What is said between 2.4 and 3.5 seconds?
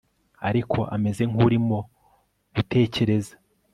gutekereza